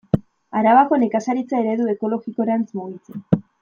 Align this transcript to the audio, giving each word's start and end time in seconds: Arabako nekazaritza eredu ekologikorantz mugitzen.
Arabako 0.61 0.99
nekazaritza 1.03 1.61
eredu 1.61 1.87
ekologikorantz 1.97 2.69
mugitzen. 2.83 3.27